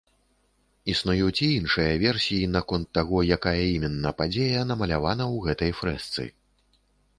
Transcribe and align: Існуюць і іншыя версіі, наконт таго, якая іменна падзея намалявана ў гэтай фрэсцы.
Існуюць 0.93 1.43
і 1.47 1.49
іншыя 1.57 1.91
версіі, 2.05 2.47
наконт 2.55 2.87
таго, 2.99 3.17
якая 3.37 3.55
іменна 3.75 4.15
падзея 4.23 4.67
намалявана 4.73 5.23
ў 5.35 5.37
гэтай 5.47 5.71
фрэсцы. 5.85 6.23